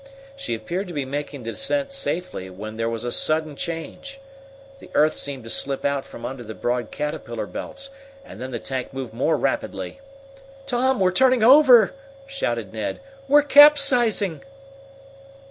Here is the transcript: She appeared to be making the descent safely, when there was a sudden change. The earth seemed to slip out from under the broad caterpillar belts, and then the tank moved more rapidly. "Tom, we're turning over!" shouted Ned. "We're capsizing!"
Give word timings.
She 0.35 0.55
appeared 0.55 0.87
to 0.87 0.95
be 0.95 1.05
making 1.05 1.43
the 1.43 1.51
descent 1.51 1.91
safely, 1.91 2.49
when 2.49 2.75
there 2.75 2.89
was 2.89 3.03
a 3.03 3.11
sudden 3.11 3.55
change. 3.55 4.19
The 4.79 4.89
earth 4.95 5.13
seemed 5.13 5.43
to 5.43 5.49
slip 5.51 5.85
out 5.85 6.05
from 6.05 6.25
under 6.25 6.41
the 6.43 6.55
broad 6.55 6.89
caterpillar 6.89 7.45
belts, 7.45 7.91
and 8.25 8.41
then 8.41 8.49
the 8.49 8.57
tank 8.57 8.93
moved 8.93 9.13
more 9.13 9.37
rapidly. 9.37 9.99
"Tom, 10.65 10.99
we're 10.99 11.11
turning 11.11 11.43
over!" 11.43 11.93
shouted 12.25 12.73
Ned. 12.73 12.99
"We're 13.27 13.43
capsizing!" 13.43 14.41